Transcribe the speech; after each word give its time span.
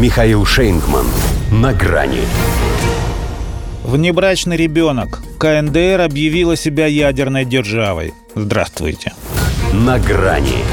Михаил 0.00 0.46
Шейнгман. 0.46 1.04
На 1.52 1.74
грани. 1.74 2.22
Внебрачный 3.84 4.56
ребенок. 4.56 5.20
КНДР 5.38 6.00
объявила 6.00 6.56
себя 6.56 6.86
ядерной 6.86 7.44
державой. 7.44 8.14
Здравствуйте. 8.34 9.12
На 9.74 9.98
грани. 9.98 10.64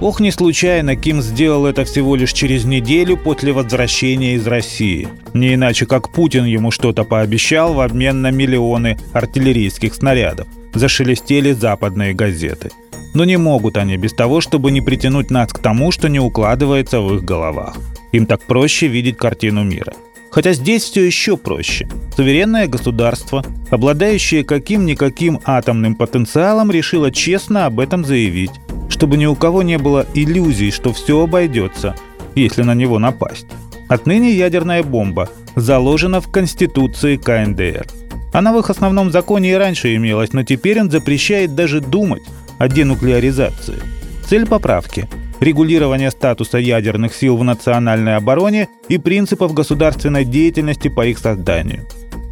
Ох, 0.00 0.20
не 0.20 0.30
случайно 0.30 0.94
Ким 0.94 1.20
сделал 1.20 1.66
это 1.66 1.84
всего 1.84 2.14
лишь 2.14 2.32
через 2.32 2.64
неделю 2.64 3.16
после 3.16 3.52
возвращения 3.52 4.34
из 4.34 4.46
России. 4.46 5.08
Не 5.34 5.54
иначе, 5.54 5.84
как 5.84 6.12
Путин 6.12 6.44
ему 6.44 6.70
что-то 6.70 7.02
пообещал 7.02 7.74
в 7.74 7.80
обмен 7.80 8.22
на 8.22 8.30
миллионы 8.30 9.00
артиллерийских 9.12 9.96
снарядов. 9.96 10.46
Зашелестели 10.74 11.50
западные 11.50 12.14
газеты. 12.14 12.70
Но 13.14 13.24
не 13.24 13.36
могут 13.36 13.76
они 13.76 13.96
без 13.96 14.12
того, 14.12 14.40
чтобы 14.40 14.70
не 14.70 14.80
притянуть 14.80 15.30
нас 15.30 15.52
к 15.52 15.58
тому, 15.58 15.90
что 15.90 16.08
не 16.08 16.20
укладывается 16.20 17.00
в 17.00 17.14
их 17.14 17.24
головах. 17.24 17.76
Им 18.12 18.26
так 18.26 18.42
проще 18.42 18.86
видеть 18.86 19.16
картину 19.16 19.64
мира. 19.64 19.92
Хотя 20.30 20.52
здесь 20.52 20.84
все 20.84 21.04
еще 21.04 21.36
проще. 21.36 21.88
Суверенное 22.16 22.68
государство, 22.68 23.44
обладающее 23.70 24.44
каким-никаким 24.44 25.40
атомным 25.44 25.96
потенциалом, 25.96 26.70
решило 26.70 27.10
честно 27.10 27.66
об 27.66 27.80
этом 27.80 28.04
заявить, 28.04 28.52
чтобы 28.88 29.16
ни 29.16 29.26
у 29.26 29.34
кого 29.34 29.62
не 29.62 29.76
было 29.76 30.06
иллюзий, 30.14 30.70
что 30.70 30.92
все 30.92 31.20
обойдется, 31.20 31.96
если 32.36 32.62
на 32.62 32.74
него 32.74 33.00
напасть. 33.00 33.46
Отныне 33.88 34.30
ядерная 34.30 34.84
бомба 34.84 35.28
заложена 35.56 36.20
в 36.20 36.30
Конституции 36.30 37.16
КНДР. 37.16 37.88
Она 38.32 38.52
в 38.52 38.60
их 38.60 38.70
основном 38.70 39.10
законе 39.10 39.50
и 39.50 39.54
раньше 39.54 39.96
имелась, 39.96 40.32
но 40.32 40.44
теперь 40.44 40.80
он 40.80 40.90
запрещает 40.92 41.56
даже 41.56 41.80
думать 41.80 42.22
о 42.60 42.68
денуклеаризации. 42.68 43.80
Цель 44.28 44.46
поправки– 44.46 45.08
регулирование 45.40 46.10
статуса 46.10 46.58
ядерных 46.58 47.14
сил 47.14 47.38
в 47.38 47.42
национальной 47.42 48.16
обороне 48.16 48.68
и 48.88 48.98
принципов 48.98 49.54
государственной 49.54 50.26
деятельности 50.26 50.88
по 50.88 51.06
их 51.06 51.18
созданию. 51.18 51.86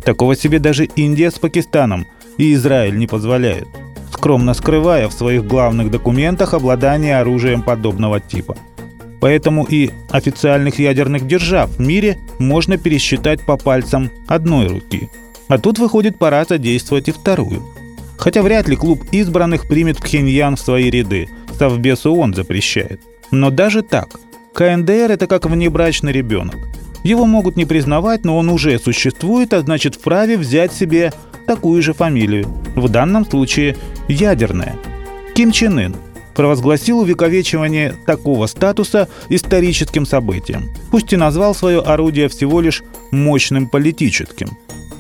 Такого 0.05 0.37
себе 0.37 0.59
даже 0.59 0.85
Индия 0.85 1.31
с 1.31 1.39
Пакистаном 1.39 2.07
и 2.37 2.53
Израиль 2.53 2.99
не 2.99 3.07
позволяют, 3.07 3.69
скромно 4.13 4.53
скрывая 4.53 5.09
в 5.09 5.15
своих 5.15 5.47
главных 5.47 5.91
документах 5.91 6.53
обладание 6.53 7.19
оружием 7.19 7.63
подобного 7.63 8.21
типа. 8.21 8.55
Поэтому 9.23 9.65
и 9.65 9.91
официальных 10.11 10.79
ядерных 10.79 11.27
держав 11.27 11.71
в 11.71 11.81
мире 11.81 12.19
можно 12.39 12.77
пересчитать 12.77 13.41
по 13.41 13.57
пальцам 13.57 14.11
одной 14.27 14.67
руки. 14.67 15.09
А 15.49 15.57
тут 15.57 15.79
выходит 15.79 16.19
пора 16.19 16.45
задействовать 16.45 17.09
и 17.09 17.13
вторую– 17.13 17.63
Хотя 18.19 18.43
вряд 18.43 18.69
ли 18.69 18.77
клуб 18.77 19.05
избранных 19.13 19.69
примет 19.69 19.99
Пхеньян 19.99 20.57
в 20.57 20.61
свои 20.61 20.91
ряды. 20.91 21.29
Совбез 21.59 22.05
ООН 22.05 22.35
запрещает. 22.35 23.01
Но 23.31 23.51
даже 23.51 23.83
так, 23.83 24.09
КНДР 24.55 25.13
это 25.13 25.27
как 25.27 25.47
внебрачный 25.47 26.13
ребенок. 26.13 26.57
Его 27.05 27.27
могут 27.27 27.57
не 27.57 27.65
признавать, 27.65 28.25
но 28.25 28.37
он 28.37 28.49
уже 28.49 28.79
существует, 28.79 29.55
а 29.55 29.61
значит 29.61 29.95
вправе 29.95 30.37
взять 30.37 30.73
себе 30.73 31.13
такую 31.47 31.81
же 31.83 31.95
фамилию. 31.95 32.47
В 32.75 32.89
данном 32.89 33.25
случае 33.25 33.77
ядерная. 34.09 34.77
Ким 35.35 35.53
Чен 35.53 35.79
Ын 35.79 35.97
провозгласил 36.35 37.01
увековечивание 37.01 37.95
такого 38.07 38.47
статуса 38.47 39.09
историческим 39.29 40.07
событием. 40.07 40.71
Пусть 40.91 41.13
и 41.13 41.17
назвал 41.17 41.55
свое 41.55 41.81
орудие 41.81 42.29
всего 42.29 42.61
лишь 42.61 42.83
мощным 43.11 43.69
политическим. 43.69 44.57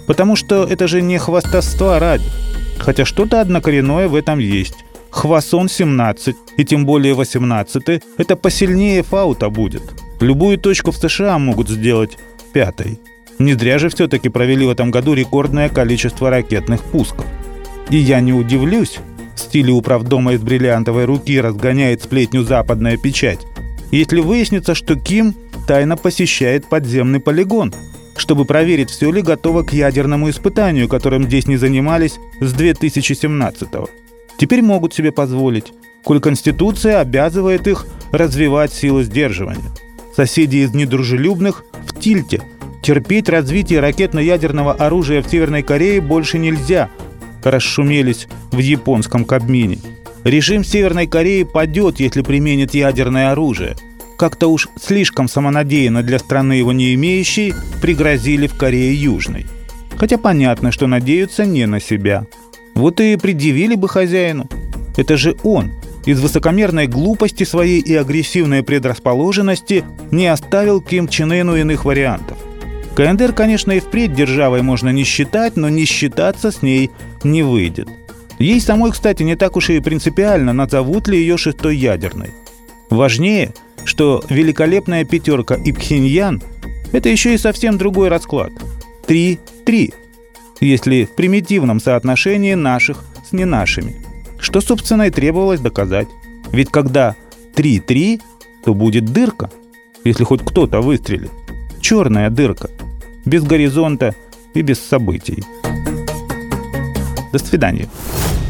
Потому 0.06 0.36
что 0.36 0.64
это 0.64 0.88
же 0.88 1.02
не 1.02 1.18
хвастовство 1.18 1.98
ради. 1.98 2.24
Хотя 2.78 3.04
что-то 3.04 3.40
однокоренное 3.40 4.08
в 4.08 4.14
этом 4.14 4.38
есть. 4.38 4.84
Хвасон 5.10 5.68
17 5.68 6.36
и 6.56 6.64
тем 6.64 6.84
более 6.84 7.14
18 7.14 8.02
это 8.18 8.36
посильнее 8.36 9.02
фаута 9.02 9.48
будет. 9.48 9.82
Любую 10.20 10.58
точку 10.58 10.90
в 10.90 10.96
США 10.96 11.38
могут 11.38 11.68
сделать 11.68 12.18
пятой. 12.52 13.00
Не 13.38 13.54
зря 13.54 13.78
же 13.78 13.88
все-таки 13.88 14.28
провели 14.28 14.66
в 14.66 14.70
этом 14.70 14.90
году 14.90 15.14
рекордное 15.14 15.68
количество 15.68 16.28
ракетных 16.28 16.82
пусков. 16.82 17.24
И 17.88 17.96
я 17.96 18.20
не 18.20 18.32
удивлюсь, 18.32 18.98
в 19.34 19.40
стиле 19.40 19.72
управдома 19.72 20.34
из 20.34 20.40
бриллиантовой 20.40 21.04
руки 21.04 21.40
разгоняет 21.40 22.02
сплетню 22.02 22.42
западная 22.42 22.96
печать, 22.96 23.40
если 23.90 24.20
выяснится, 24.20 24.74
что 24.74 24.96
Ким 24.96 25.34
тайно 25.66 25.96
посещает 25.96 26.68
подземный 26.68 27.20
полигон– 27.20 27.72
чтобы 28.20 28.44
проверить, 28.44 28.90
все 28.90 29.10
ли 29.10 29.22
готово 29.22 29.62
к 29.62 29.72
ядерному 29.72 30.30
испытанию, 30.30 30.88
которым 30.88 31.24
здесь 31.24 31.46
не 31.46 31.56
занимались 31.56 32.18
с 32.40 32.52
2017 32.52 33.68
-го. 33.70 33.88
Теперь 34.38 34.62
могут 34.62 34.94
себе 34.94 35.12
позволить, 35.12 35.72
коль 36.04 36.20
Конституция 36.20 37.00
обязывает 37.00 37.66
их 37.66 37.86
развивать 38.12 38.72
силы 38.72 39.04
сдерживания. 39.04 39.70
Соседи 40.14 40.58
из 40.58 40.74
недружелюбных 40.74 41.64
в 41.86 41.98
тильте. 41.98 42.42
Терпеть 42.82 43.28
развитие 43.28 43.80
ракетно-ядерного 43.80 44.72
оружия 44.72 45.22
в 45.22 45.28
Северной 45.28 45.62
Корее 45.62 46.00
больше 46.00 46.38
нельзя. 46.38 46.88
Расшумелись 47.44 48.28
в 48.52 48.58
японском 48.58 49.24
Кабмине. 49.24 49.78
Режим 50.24 50.64
Северной 50.64 51.06
Кореи 51.06 51.44
падет, 51.44 52.00
если 52.00 52.22
применит 52.22 52.74
ядерное 52.74 53.30
оружие– 53.32 53.76
как-то 54.18 54.48
уж 54.48 54.68
слишком 54.78 55.28
самонадеянно 55.28 56.02
для 56.02 56.18
страны 56.18 56.54
его 56.54 56.72
не 56.72 56.92
имеющей, 56.94 57.54
пригрозили 57.80 58.48
в 58.48 58.54
Корее 58.56 58.92
Южной. 58.94 59.46
Хотя 59.96 60.18
понятно, 60.18 60.72
что 60.72 60.86
надеются 60.86 61.46
не 61.46 61.66
на 61.66 61.80
себя. 61.80 62.26
Вот 62.74 63.00
и 63.00 63.16
предъявили 63.16 63.76
бы 63.76 63.88
хозяину. 63.88 64.48
Это 64.96 65.16
же 65.16 65.36
он, 65.44 65.72
из 66.04 66.20
высокомерной 66.20 66.88
глупости 66.88 67.44
своей 67.44 67.80
и 67.80 67.94
агрессивной 67.94 68.62
предрасположенности, 68.62 69.84
не 70.10 70.26
оставил 70.26 70.80
Ким 70.80 71.06
Чен 71.06 71.32
Ыну 71.32 71.56
иных 71.56 71.84
вариантов. 71.84 72.36
КНДР, 72.96 73.32
конечно, 73.32 73.70
и 73.70 73.80
впредь 73.80 74.14
державой 74.14 74.62
можно 74.62 74.88
не 74.88 75.04
считать, 75.04 75.56
но 75.56 75.68
не 75.68 75.84
считаться 75.84 76.50
с 76.50 76.62
ней 76.62 76.90
не 77.22 77.44
выйдет. 77.44 77.88
Ей 78.40 78.60
самой, 78.60 78.90
кстати, 78.90 79.22
не 79.22 79.36
так 79.36 79.56
уж 79.56 79.70
и 79.70 79.78
принципиально, 79.78 80.52
назовут 80.52 81.06
ли 81.06 81.18
ее 81.18 81.36
шестой 81.36 81.76
ядерной. 81.76 82.30
Важнее– 82.90 83.54
что 83.88 84.22
великолепная 84.28 85.04
пятерка 85.04 85.54
и 85.54 85.72
Пхеньян– 85.72 86.42
это 86.92 87.08
еще 87.08 87.34
и 87.34 87.38
совсем 87.38 87.78
другой 87.78 88.08
расклад. 88.08 88.52
3-3, 89.06 89.94
если 90.60 91.04
в 91.04 91.14
примитивном 91.14 91.80
соотношении 91.80 92.52
наших 92.54 93.02
с 93.26 93.32
не 93.32 93.46
нашими. 93.46 93.96
Что, 94.38 94.60
собственно, 94.60 95.04
и 95.04 95.10
требовалось 95.10 95.60
доказать. 95.60 96.06
Ведь 96.52 96.70
когда 96.70 97.16
3-3, 97.56 98.20
то 98.64 98.74
будет 98.74 99.06
дырка, 99.06 99.50
если 100.04 100.24
хоть 100.24 100.44
кто-то 100.44 100.80
выстрелит. 100.80 101.30
Черная 101.80 102.28
дырка, 102.28 102.70
без 103.24 103.42
горизонта 103.42 104.14
и 104.52 104.60
без 104.60 104.78
событий. 104.80 105.42
До 107.32 107.38
свидания. 107.38 107.88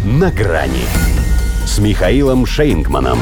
На 0.05 0.31
грани 0.32 0.84
с 1.65 1.78
Михаилом 1.78 2.44
Шейнгманом. 2.44 3.19